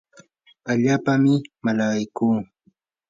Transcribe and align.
allaapami 0.71 1.33
malaqaykuu. 1.63 2.35